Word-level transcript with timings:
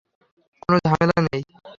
কোনো 0.63 0.77
ঝামেলা 0.85 1.17
নেই। 1.27 1.41